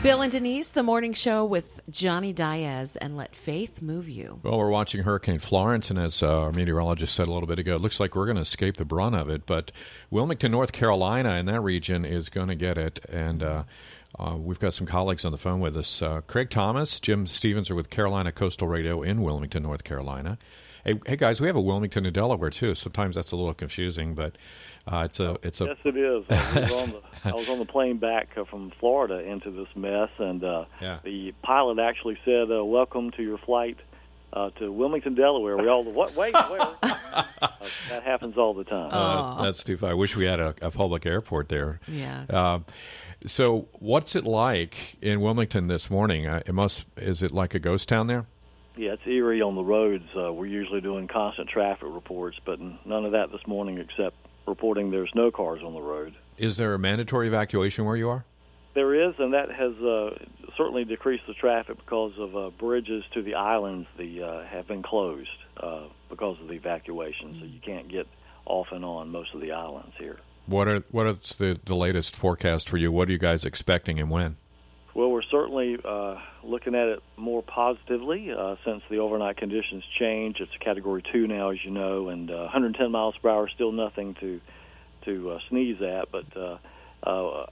Bill 0.00 0.22
and 0.22 0.30
Denise, 0.30 0.70
the 0.70 0.84
morning 0.84 1.12
show 1.12 1.44
with 1.44 1.80
Johnny 1.90 2.32
Diaz, 2.32 2.94
and 2.94 3.16
let 3.16 3.34
faith 3.34 3.82
move 3.82 4.08
you. 4.08 4.38
Well, 4.44 4.56
we're 4.56 4.70
watching 4.70 5.02
Hurricane 5.02 5.40
Florence, 5.40 5.90
and 5.90 5.98
as 5.98 6.22
uh, 6.22 6.42
our 6.42 6.52
meteorologist 6.52 7.12
said 7.12 7.26
a 7.26 7.32
little 7.32 7.48
bit 7.48 7.58
ago, 7.58 7.74
it 7.74 7.80
looks 7.80 7.98
like 7.98 8.14
we're 8.14 8.26
going 8.26 8.36
to 8.36 8.42
escape 8.42 8.76
the 8.76 8.84
brunt 8.84 9.16
of 9.16 9.28
it. 9.28 9.44
But 9.44 9.72
Wilmington, 10.08 10.52
North 10.52 10.70
Carolina, 10.70 11.34
in 11.34 11.46
that 11.46 11.60
region, 11.62 12.04
is 12.04 12.28
going 12.28 12.46
to 12.46 12.54
get 12.54 12.78
it. 12.78 13.04
And 13.08 13.42
uh, 13.42 13.64
uh, 14.18 14.36
we've 14.38 14.58
got 14.58 14.74
some 14.74 14.86
colleagues 14.86 15.24
on 15.24 15.32
the 15.32 15.38
phone 15.38 15.60
with 15.60 15.76
us. 15.76 16.00
Uh, 16.02 16.20
Craig 16.26 16.50
Thomas, 16.50 17.00
Jim 17.00 17.26
Stephens 17.26 17.70
are 17.70 17.74
with 17.74 17.90
Carolina 17.90 18.32
Coastal 18.32 18.68
Radio 18.68 19.02
in 19.02 19.22
Wilmington, 19.22 19.62
North 19.64 19.84
Carolina. 19.84 20.38
Hey, 20.84 20.98
hey, 21.06 21.16
guys, 21.16 21.40
we 21.40 21.46
have 21.48 21.56
a 21.56 21.60
Wilmington 21.60 22.06
in 22.06 22.12
Delaware 22.12 22.50
too. 22.50 22.74
Sometimes 22.74 23.16
that's 23.16 23.32
a 23.32 23.36
little 23.36 23.52
confusing, 23.52 24.14
but 24.14 24.36
uh, 24.86 25.02
it's 25.04 25.20
a 25.20 25.36
it's 25.42 25.60
a 25.60 25.64
yes, 25.66 25.76
it 25.84 25.96
is. 25.96 26.24
I 26.30 26.60
was 26.60 26.72
on 26.82 26.90
the, 26.90 27.02
I 27.24 27.32
was 27.34 27.48
on 27.48 27.58
the 27.58 27.66
plane 27.66 27.98
back 27.98 28.28
uh, 28.38 28.44
from 28.44 28.72
Florida 28.80 29.18
into 29.18 29.50
this 29.50 29.68
mess, 29.76 30.08
and 30.18 30.42
uh, 30.42 30.64
Yeah. 30.80 31.00
the 31.04 31.32
pilot 31.42 31.78
actually 31.78 32.16
said, 32.24 32.50
uh, 32.50 32.64
"Welcome 32.64 33.10
to 33.12 33.22
your 33.22 33.38
flight 33.38 33.76
uh, 34.32 34.50
to 34.58 34.70
Wilmington, 34.70 35.14
Delaware." 35.14 35.56
We 35.56 35.68
all 35.68 35.84
what? 35.84 36.14
Wait, 36.14 36.34
where? 36.34 36.60
uh, 36.82 36.94
that 37.90 38.02
happens 38.04 38.36
all 38.36 38.54
the 38.54 38.64
time. 38.64 38.90
uh, 38.92 39.42
that's 39.42 39.64
too 39.64 39.76
far. 39.76 39.90
I 39.90 39.94
wish 39.94 40.16
we 40.16 40.26
had 40.26 40.40
a, 40.40 40.54
a 40.62 40.70
public 40.70 41.06
airport 41.06 41.48
there. 41.48 41.80
Yeah. 41.86 42.24
Uh, 42.28 42.60
so, 43.26 43.68
what's 43.72 44.14
it 44.14 44.24
like 44.24 44.96
in 45.02 45.20
Wilmington 45.20 45.66
this 45.66 45.90
morning? 45.90 46.26
Uh, 46.26 46.42
it 46.46 46.54
must 46.54 46.86
is 46.96 47.22
it 47.22 47.32
like 47.32 47.54
a 47.54 47.58
ghost 47.58 47.88
town 47.88 48.06
there? 48.06 48.26
Yeah, 48.76 48.92
it's 48.92 49.06
eerie 49.06 49.42
on 49.42 49.56
the 49.56 49.64
roads. 49.64 50.04
Uh, 50.16 50.32
we're 50.32 50.46
usually 50.46 50.80
doing 50.80 51.08
constant 51.08 51.48
traffic 51.48 51.88
reports, 51.90 52.38
but 52.44 52.60
none 52.60 53.04
of 53.04 53.12
that 53.12 53.32
this 53.32 53.44
morning 53.44 53.78
except 53.78 54.14
reporting 54.46 54.92
there's 54.92 55.10
no 55.16 55.32
cars 55.32 55.62
on 55.64 55.74
the 55.74 55.80
road. 55.80 56.14
Is 56.36 56.56
there 56.58 56.74
a 56.74 56.78
mandatory 56.78 57.26
evacuation 57.26 57.84
where 57.84 57.96
you 57.96 58.08
are? 58.08 58.24
There 58.74 58.94
is, 59.08 59.14
and 59.18 59.34
that 59.34 59.50
has 59.50 59.72
uh, 59.82 60.24
certainly 60.56 60.84
decreased 60.84 61.24
the 61.26 61.34
traffic 61.34 61.76
because 61.76 62.12
of 62.18 62.36
uh, 62.36 62.50
bridges 62.50 63.04
to 63.14 63.22
the 63.22 63.34
islands. 63.34 63.88
The 63.96 64.22
uh, 64.22 64.44
have 64.44 64.66
been 64.66 64.82
closed 64.82 65.28
uh, 65.56 65.84
because 66.08 66.40
of 66.40 66.48
the 66.48 66.54
evacuation, 66.54 67.36
so 67.40 67.46
you 67.46 67.60
can't 67.60 67.88
get 67.88 68.06
off 68.44 68.68
and 68.72 68.84
on 68.84 69.10
most 69.10 69.34
of 69.34 69.40
the 69.40 69.52
islands 69.52 69.94
here. 69.98 70.18
What 70.46 70.68
are 70.68 70.82
what 70.90 71.06
is 71.06 71.34
the 71.36 71.60
the 71.64 71.76
latest 71.76 72.16
forecast 72.16 72.68
for 72.68 72.78
you? 72.78 72.90
What 72.90 73.08
are 73.08 73.12
you 73.12 73.18
guys 73.18 73.44
expecting 73.44 74.00
and 74.00 74.10
when? 74.10 74.36
Well, 74.94 75.10
we're 75.10 75.22
certainly 75.22 75.76
uh, 75.84 76.16
looking 76.42 76.74
at 76.74 76.88
it 76.88 77.02
more 77.16 77.42
positively 77.42 78.32
uh, 78.32 78.56
since 78.64 78.82
the 78.90 78.98
overnight 78.98 79.36
conditions 79.36 79.84
change. 79.98 80.40
It's 80.40 80.50
a 80.60 80.64
Category 80.64 81.04
Two 81.12 81.28
now, 81.28 81.50
as 81.50 81.58
you 81.64 81.70
know, 81.70 82.08
and 82.08 82.30
uh, 82.30 82.48
110 82.50 82.90
miles 82.90 83.14
per 83.22 83.28
hour 83.28 83.46
is 83.46 83.54
still 83.54 83.70
nothing 83.70 84.14
to 84.20 84.40
to 85.04 85.30
uh, 85.32 85.38
sneeze 85.50 85.80
at. 85.82 86.10
But 86.10 86.36
uh, 86.36 86.58
uh, 87.02 87.46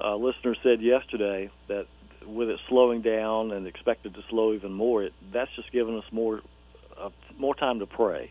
a- 0.00 0.04
as 0.04 0.12
uh, 0.12 0.16
listeners 0.16 0.58
said 0.62 0.80
yesterday, 0.80 1.50
that 1.68 1.86
with 2.26 2.48
it 2.48 2.58
slowing 2.68 3.02
down 3.02 3.52
and 3.52 3.66
expected 3.66 4.14
to 4.14 4.20
slow 4.28 4.52
even 4.52 4.72
more, 4.72 5.04
it 5.04 5.12
that's 5.32 5.50
just 5.56 5.70
giving 5.72 5.96
us 5.96 6.04
more 6.10 6.40
uh, 7.00 7.10
more 7.38 7.54
time 7.54 7.78
to 7.78 7.86
pray 7.86 8.30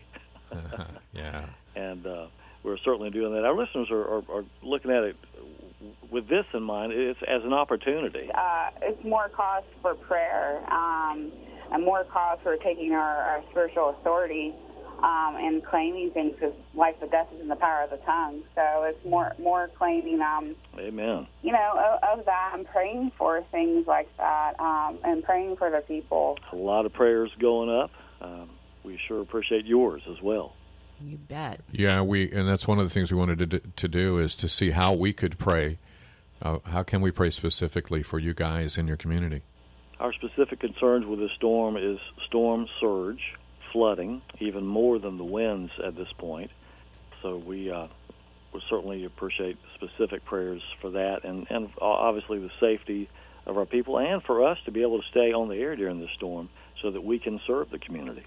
yeah. 1.12 1.46
and 1.74 2.06
uh, 2.06 2.26
we're 2.62 2.78
certainly 2.78 3.10
doing 3.10 3.32
that. 3.34 3.44
Our 3.44 3.56
listeners 3.56 3.88
are, 3.90 4.02
are, 4.02 4.22
are 4.30 4.44
looking 4.62 4.90
at 4.90 5.04
it 5.04 5.16
with 6.10 6.28
this 6.28 6.44
in 6.52 6.62
mind. 6.62 6.92
It's 6.92 7.18
as 7.28 7.42
an 7.44 7.52
opportunity. 7.52 8.28
uh, 8.34 8.70
it's 8.82 9.04
more 9.04 9.28
cause 9.28 9.64
for 9.82 9.94
prayer 9.94 10.58
um, 10.72 11.30
and 11.72 11.84
more 11.84 12.04
cause 12.04 12.38
for 12.42 12.56
taking 12.56 12.92
our, 12.92 13.22
our 13.22 13.42
spiritual 13.50 13.90
authority 13.90 14.52
um, 15.02 15.36
and 15.36 15.64
claiming 15.64 16.10
things 16.10 16.32
because 16.32 16.54
life 16.74 16.96
and 17.00 17.10
death 17.10 17.28
is 17.34 17.40
in 17.40 17.48
the 17.48 17.56
power 17.56 17.82
of 17.82 17.90
the 17.90 17.98
tongue. 17.98 18.42
So 18.54 18.84
it's 18.84 19.04
more 19.04 19.34
more 19.38 19.70
claiming, 19.76 20.20
um, 20.20 20.54
Amen. 20.78 21.26
you 21.42 21.52
know, 21.52 21.98
of, 22.02 22.18
of 22.18 22.24
that 22.26 22.52
and 22.54 22.66
praying 22.66 23.12
for 23.18 23.42
things 23.50 23.86
like 23.86 24.08
that 24.16 24.58
um, 24.58 24.98
and 25.04 25.22
praying 25.22 25.56
for 25.56 25.70
the 25.70 25.80
people. 25.80 26.38
A 26.52 26.56
lot 26.56 26.86
of 26.86 26.92
prayers 26.92 27.30
going 27.38 27.70
up. 27.70 27.90
Um, 28.20 28.50
we 28.84 28.98
sure 29.08 29.20
appreciate 29.20 29.66
yours 29.66 30.02
as 30.08 30.22
well. 30.22 30.54
You 31.00 31.18
bet. 31.18 31.60
Yeah, 31.70 32.00
we 32.02 32.30
and 32.32 32.48
that's 32.48 32.66
one 32.66 32.78
of 32.78 32.84
the 32.84 32.90
things 32.90 33.12
we 33.12 33.18
wanted 33.18 33.38
to 33.38 33.46
do, 33.46 33.60
to 33.76 33.88
do 33.88 34.18
is 34.18 34.36
to 34.36 34.48
see 34.48 34.70
how 34.70 34.92
we 34.92 35.12
could 35.12 35.38
pray. 35.38 35.78
Uh, 36.40 36.58
how 36.66 36.82
can 36.82 37.00
we 37.00 37.10
pray 37.10 37.30
specifically 37.30 38.02
for 38.02 38.18
you 38.18 38.34
guys 38.34 38.76
in 38.76 38.86
your 38.86 38.96
community? 38.96 39.42
Our 40.00 40.12
specific 40.12 40.60
concerns 40.60 41.06
with 41.06 41.18
this 41.18 41.30
storm 41.36 41.76
is 41.76 41.98
storm 42.26 42.66
surge, 42.80 43.34
flooding, 43.76 44.22
even 44.40 44.64
more 44.66 44.98
than 44.98 45.18
the 45.18 45.24
winds 45.24 45.70
at 45.84 45.94
this 45.94 46.08
point. 46.16 46.50
So 47.20 47.36
we 47.36 47.70
uh, 47.70 47.88
would 48.54 48.62
certainly 48.70 49.04
appreciate 49.04 49.58
specific 49.74 50.24
prayers 50.24 50.62
for 50.80 50.92
that, 50.92 51.24
and 51.24 51.46
and 51.50 51.68
obviously 51.78 52.38
the 52.38 52.50
safety 52.58 53.10
of 53.44 53.58
our 53.58 53.66
people, 53.66 53.98
and 53.98 54.22
for 54.22 54.48
us 54.48 54.56
to 54.64 54.70
be 54.70 54.80
able 54.80 55.02
to 55.02 55.08
stay 55.10 55.34
on 55.34 55.50
the 55.50 55.56
air 55.56 55.76
during 55.76 56.00
the 56.00 56.08
storm, 56.16 56.48
so 56.80 56.90
that 56.90 57.04
we 57.04 57.18
can 57.18 57.38
serve 57.46 57.68
the 57.68 57.78
community. 57.78 58.24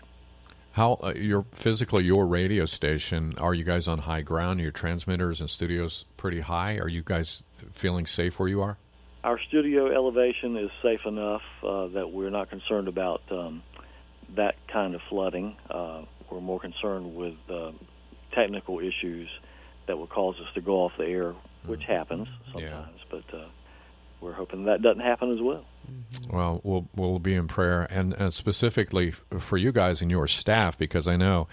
How 0.74 1.00
uh, 1.02 1.14
your 1.16 1.46
physically 1.52 2.04
your 2.04 2.28
radio 2.28 2.66
station? 2.68 3.34
Are 3.40 3.56
you 3.56 3.64
guys 3.64 3.88
on 3.88 3.98
high 4.00 4.22
ground? 4.22 4.60
Your 4.60 4.72
transmitters 4.72 5.42
and 5.42 5.50
studios 5.50 6.06
pretty 6.16 6.42
high? 6.42 6.78
Are 6.78 6.88
you 6.88 7.02
guys 7.02 7.42
feeling 7.72 8.06
safe 8.06 8.38
where 8.38 8.48
you 8.48 8.62
are? 8.62 8.78
Our 9.24 9.40
studio 9.48 9.92
elevation 9.92 10.56
is 10.58 10.70
safe 10.84 11.02
enough 11.08 11.42
uh, 11.64 11.88
that 11.88 12.12
we're 12.12 12.30
not 12.30 12.52
concerned 12.52 12.88
about 12.88 13.24
um, 13.31 13.64
that 14.36 14.56
kind 14.68 14.96
of 14.96 15.02
flooding. 15.10 15.56
Uh, 15.70 16.04
we're 16.30 16.42
more 16.42 16.60
concerned 16.60 17.16
with 17.16 17.36
uh, 17.50 17.72
technical 18.34 18.80
issues 18.80 19.30
that 19.88 19.98
will 19.98 20.08
cause 20.08 20.36
us 20.40 20.54
to 20.54 20.62
go 20.62 20.84
off 20.84 20.92
the 20.98 21.06
air, 21.06 21.34
which 21.66 21.84
happens 21.84 22.28
sometimes. 22.54 23.00
But 23.10 23.24
uh, 23.34 23.46
we're 24.22 24.34
hoping 24.34 24.66
that 24.66 24.82
doesn't 24.82 25.02
happen 25.02 25.32
as 25.32 25.42
well. 25.42 25.66
Well, 26.30 26.62
we'll 26.64 26.88
we'll 26.96 27.20
be 27.20 27.34
in 27.34 27.48
prayer, 27.48 27.88
and, 27.90 28.14
and 28.14 28.34
specifically 28.34 29.12
for 29.12 29.58
you 29.58 29.72
guys 29.72 30.02
and 30.02 30.12
your 30.12 30.28
staff, 30.28 30.78
because 30.78 31.08
I 31.08 31.16
know 31.16 31.48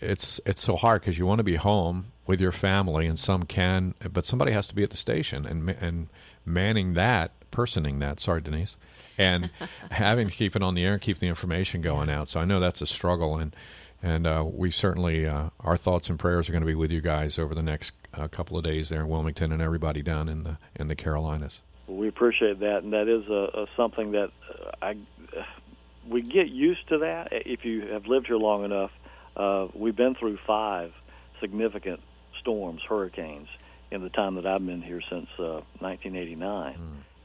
it's 0.00 0.40
it's 0.44 0.62
so 0.62 0.76
hard 0.76 1.02
because 1.02 1.18
you 1.18 1.26
want 1.26 1.38
to 1.38 1.44
be 1.44 1.56
home 1.56 2.06
with 2.26 2.40
your 2.40 2.52
family, 2.52 3.06
and 3.06 3.18
some 3.18 3.44
can, 3.44 3.94
but 4.12 4.24
somebody 4.24 4.52
has 4.52 4.68
to 4.68 4.74
be 4.74 4.82
at 4.82 4.90
the 4.90 4.96
station 4.96 5.46
and 5.46 5.70
and 5.70 6.08
manning 6.44 6.94
that, 6.94 7.32
personing 7.50 7.98
that. 8.00 8.20
Sorry, 8.20 8.40
Denise, 8.40 8.76
and 9.16 9.50
having 9.90 10.28
to 10.28 10.32
keep 10.32 10.56
it 10.56 10.62
on 10.62 10.74
the 10.74 10.84
air 10.84 10.94
and 10.94 11.02
keep 11.02 11.18
the 11.18 11.28
information 11.28 11.80
going 11.80 12.10
out. 12.10 12.28
So 12.28 12.40
I 12.40 12.44
know 12.44 12.60
that's 12.60 12.80
a 12.80 12.86
struggle, 12.86 13.36
and 13.36 13.54
and 14.02 14.26
uh, 14.26 14.44
we 14.46 14.70
certainly 14.70 15.26
uh, 15.26 15.50
our 15.60 15.76
thoughts 15.76 16.08
and 16.08 16.18
prayers 16.18 16.48
are 16.48 16.52
going 16.52 16.62
to 16.62 16.66
be 16.66 16.74
with 16.74 16.90
you 16.90 17.00
guys 17.00 17.38
over 17.38 17.54
the 17.54 17.62
next 17.62 17.92
uh, 18.14 18.28
couple 18.28 18.56
of 18.56 18.64
days 18.64 18.88
there 18.88 19.02
in 19.02 19.08
Wilmington 19.08 19.52
and 19.52 19.62
everybody 19.62 20.02
down 20.02 20.28
in 20.28 20.44
the 20.44 20.58
in 20.74 20.88
the 20.88 20.94
Carolinas. 20.94 21.60
We 21.88 22.08
appreciate 22.08 22.60
that, 22.60 22.82
and 22.82 22.92
that 22.92 23.08
is 23.08 23.28
a, 23.28 23.62
a 23.62 23.66
something 23.76 24.12
that 24.12 24.30
uh, 24.50 24.70
I 24.82 24.96
we 26.08 26.20
get 26.20 26.48
used 26.48 26.88
to 26.88 26.98
that 26.98 27.28
if 27.32 27.64
you 27.64 27.88
have 27.92 28.06
lived 28.06 28.26
here 28.26 28.36
long 28.36 28.64
enough. 28.64 28.90
Uh, 29.36 29.68
we've 29.74 29.96
been 29.96 30.14
through 30.14 30.38
five 30.46 30.92
significant 31.40 32.00
storms, 32.40 32.80
hurricanes, 32.88 33.48
in 33.90 34.02
the 34.02 34.08
time 34.08 34.34
that 34.36 34.46
I've 34.46 34.64
been 34.64 34.82
here 34.82 35.02
since 35.10 35.28
uh, 35.38 35.60
1989, 35.80 36.74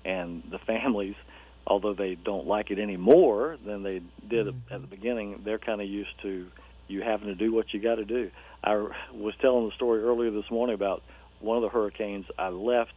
and 0.06 0.44
the 0.52 0.60
families. 0.60 1.16
Although 1.66 1.94
they 1.94 2.16
don't 2.16 2.48
like 2.48 2.72
it 2.72 2.80
any 2.80 2.98
more 2.98 3.58
than 3.66 3.84
they 3.84 4.02
did 4.28 4.48
at 4.48 4.82
the 4.82 4.88
beginning, 4.88 5.42
they're 5.46 5.60
kind 5.60 5.80
of 5.80 5.88
used 5.88 6.10
to 6.24 6.48
you 6.88 7.02
having 7.02 7.28
to 7.28 7.36
do 7.36 7.54
what 7.54 7.74
you 7.74 7.80
got 7.80 7.96
to 7.96 8.06
do. 8.06 8.32
I 8.64 8.76
was 9.14 9.34
telling 9.42 9.66
the 9.70 9.76
story 9.76 10.04
earlier 10.04 10.32
this 10.32 10.50
morning 10.52 10.74
about 10.74 11.04
one 11.40 11.58
of 11.58 11.64
the 11.64 11.70
hurricanes. 11.70 12.26
I 12.38 12.50
left 12.50 12.94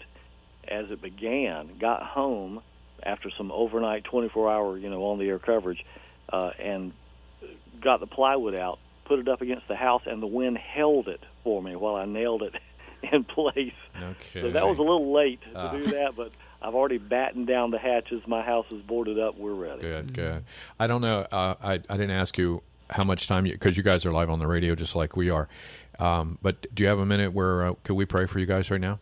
as 0.67 0.87
it 0.91 1.01
began, 1.01 1.79
got 1.79 2.03
home 2.03 2.61
after 3.03 3.31
some 3.37 3.53
overnight 3.53 4.05
24-hour, 4.05 4.79
you 4.79 4.89
know, 4.89 5.03
on-the-air 5.05 5.39
coverage, 5.39 5.85
uh, 6.33 6.51
and 6.59 6.93
got 7.83 8.01
the 8.01 8.07
plywood 8.07 8.55
out, 8.55 8.79
put 9.05 9.19
it 9.19 9.29
up 9.29 9.41
against 9.43 9.69
the 9.69 9.77
house, 9.77 10.03
and 10.07 10.23
the 10.23 10.27
wind 10.27 10.59
held 10.59 11.09
it 11.09 11.21
for 11.43 11.63
me 11.63 11.77
while 11.77 11.95
I 11.97 12.05
nailed 12.05 12.43
it 12.43 12.55
in 13.13 13.25
place. 13.25 13.73
Okay. 13.97 14.43
So 14.43 14.51
that 14.51 14.67
was 14.67 14.79
a 14.79 14.83
little 14.83 15.13
late 15.13 15.41
to 15.53 15.59
Ah. 15.59 15.73
do 15.73 15.85
that, 15.93 16.17
but 16.17 16.33
I've 16.63 16.75
already 16.75 16.99
battened 16.99 17.47
down 17.47 17.71
the 17.71 17.79
hatches. 17.79 18.23
My 18.27 18.43
house 18.43 18.67
is 18.73 18.81
boarded 18.83 19.19
up. 19.19 19.37
We're 19.37 19.53
ready. 19.55 19.81
Good, 19.83 20.15
good. 20.15 20.45
I 20.81 20.87
don't 20.87 21.03
know. 21.03 21.27
Uh, 21.31 21.55
I 21.63 21.73
I 21.75 21.79
didn't 21.97 22.13
ask 22.13 22.39
you 22.39 22.63
how 22.91 23.05
much 23.05 23.27
time 23.27 23.45
you 23.47 23.53
because 23.53 23.77
you 23.77 23.83
guys 23.83 24.05
are 24.07 24.13
live 24.13 24.31
on 24.31 24.39
the 24.39 24.47
radio 24.47 24.75
just 24.75 24.95
like 24.97 25.17
we 25.17 25.29
are. 25.31 25.49
Um, 25.99 26.39
but 26.43 26.67
do 26.75 26.83
you 26.83 26.89
have 26.89 26.99
a 26.99 27.07
minute 27.07 27.33
where 27.33 27.67
uh, 27.67 27.75
could 27.85 27.95
we 27.95 28.05
pray 28.07 28.27
for 28.27 28.39
you 28.39 28.47
guys 28.47 28.71
right 28.71 28.81
now? 28.81 28.99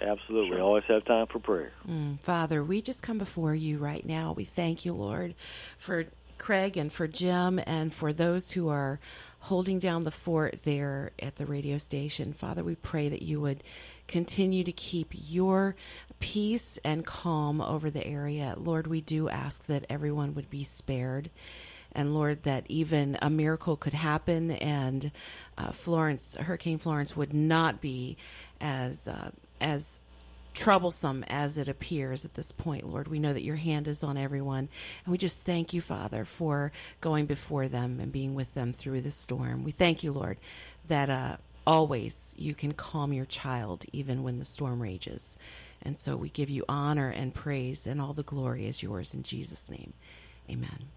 Absolutely. 0.00 0.60
Always 0.60 0.84
have 0.88 1.04
time 1.06 1.26
for 1.26 1.38
prayer. 1.38 1.72
Mm, 1.88 2.20
Father, 2.22 2.62
we 2.62 2.82
just 2.82 3.02
come 3.02 3.16
before 3.18 3.54
you 3.54 3.78
right 3.78 4.04
now. 4.04 4.32
We 4.32 4.44
thank 4.44 4.84
you, 4.84 4.92
Lord, 4.92 5.34
for 5.78 6.04
Craig 6.38 6.76
and 6.76 6.92
for 6.92 7.06
Jim 7.06 7.60
and 7.66 7.92
for 7.92 8.12
those 8.12 8.52
who 8.52 8.68
are 8.68 9.00
holding 9.40 9.78
down 9.78 10.02
the 10.02 10.10
fort 10.10 10.62
there 10.64 11.12
at 11.20 11.36
the 11.36 11.46
radio 11.46 11.78
station. 11.78 12.32
Father, 12.32 12.64
we 12.64 12.74
pray 12.74 13.08
that 13.08 13.22
you 13.22 13.40
would 13.40 13.62
continue 14.08 14.64
to 14.64 14.72
keep 14.72 15.08
your 15.12 15.76
peace 16.18 16.78
and 16.84 17.06
calm 17.06 17.60
over 17.60 17.90
the 17.90 18.06
area. 18.06 18.54
Lord, 18.56 18.86
we 18.86 19.00
do 19.00 19.28
ask 19.28 19.66
that 19.66 19.86
everyone 19.88 20.34
would 20.34 20.50
be 20.50 20.64
spared. 20.64 21.30
And 21.92 22.14
Lord, 22.14 22.42
that 22.42 22.64
even 22.68 23.16
a 23.22 23.30
miracle 23.30 23.76
could 23.76 23.94
happen 23.94 24.50
and 24.50 25.10
uh, 25.56 25.70
Florence, 25.70 26.36
Hurricane 26.36 26.78
Florence, 26.78 27.16
would 27.16 27.32
not 27.32 27.80
be 27.80 28.18
as 28.60 29.08
uh, 29.08 29.30
as 29.60 30.00
troublesome 30.56 31.22
as 31.28 31.58
it 31.58 31.68
appears 31.68 32.24
at 32.24 32.34
this 32.34 32.50
point, 32.50 32.88
Lord. 32.88 33.06
We 33.06 33.18
know 33.18 33.32
that 33.32 33.44
your 33.44 33.56
hand 33.56 33.86
is 33.86 34.02
on 34.02 34.16
everyone. 34.16 34.68
And 35.04 35.12
we 35.12 35.18
just 35.18 35.42
thank 35.42 35.72
you, 35.72 35.80
Father, 35.80 36.24
for 36.24 36.72
going 37.00 37.26
before 37.26 37.68
them 37.68 38.00
and 38.00 38.10
being 38.10 38.34
with 38.34 38.54
them 38.54 38.72
through 38.72 39.02
the 39.02 39.10
storm. 39.10 39.62
We 39.62 39.70
thank 39.70 40.02
you, 40.02 40.12
Lord, 40.12 40.38
that 40.88 41.10
uh, 41.10 41.36
always 41.66 42.34
you 42.38 42.54
can 42.54 42.72
calm 42.72 43.12
your 43.12 43.26
child 43.26 43.84
even 43.92 44.22
when 44.22 44.38
the 44.38 44.44
storm 44.44 44.82
rages. 44.82 45.36
And 45.82 45.96
so 45.96 46.16
we 46.16 46.30
give 46.30 46.50
you 46.50 46.64
honor 46.68 47.10
and 47.10 47.32
praise, 47.32 47.86
and 47.86 48.00
all 48.00 48.12
the 48.12 48.22
glory 48.22 48.66
is 48.66 48.82
yours 48.82 49.14
in 49.14 49.22
Jesus' 49.22 49.70
name. 49.70 49.92
Amen. 50.50 50.88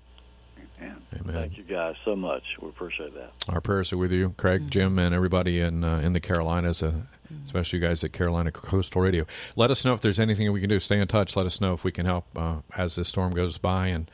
Amen. 0.79 1.01
Amen. 1.19 1.35
Thank 1.35 1.57
you 1.57 1.63
guys 1.63 1.95
so 2.05 2.15
much. 2.15 2.43
We 2.61 2.69
appreciate 2.69 3.13
that. 3.15 3.31
Our 3.47 3.61
prayers 3.61 3.91
are 3.91 3.97
with 3.97 4.11
you, 4.11 4.33
Craig, 4.37 4.61
mm-hmm. 4.61 4.69
Jim, 4.69 4.99
and 4.99 5.13
everybody 5.13 5.59
in 5.59 5.83
uh, 5.83 5.97
in 5.99 6.13
the 6.13 6.19
Carolinas, 6.19 6.81
uh, 6.81 6.91
mm-hmm. 6.91 7.45
especially 7.45 7.79
you 7.79 7.87
guys 7.87 8.03
at 8.03 8.13
Carolina 8.13 8.51
Coastal 8.51 9.01
Radio. 9.01 9.25
Let 9.55 9.71
us 9.71 9.83
know 9.83 9.93
if 9.93 10.01
there's 10.01 10.19
anything 10.19 10.51
we 10.51 10.61
can 10.61 10.69
do. 10.69 10.79
Stay 10.79 10.99
in 10.99 11.07
touch. 11.07 11.35
Let 11.35 11.45
us 11.45 11.59
know 11.59 11.73
if 11.73 11.83
we 11.83 11.91
can 11.91 12.05
help 12.05 12.25
uh, 12.35 12.57
as 12.77 12.95
this 12.95 13.07
storm 13.09 13.33
goes 13.33 13.57
by 13.57 13.87
and 13.87 14.09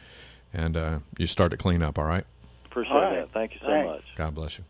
and 0.54 0.78
uh, 0.78 1.00
you 1.18 1.28
start 1.28 1.52
to 1.52 1.58
clean 1.58 1.84
up. 1.84 2.00
All 2.00 2.06
right. 2.06 2.26
Appreciate 2.66 2.94
all 2.94 3.02
right. 3.02 3.16
that. 3.16 3.32
Thank 3.34 3.54
you 3.54 3.60
so 3.62 3.68
Thanks. 3.68 3.88
much. 3.88 4.04
God 4.16 4.36
bless 4.36 4.58
you. 4.58 4.66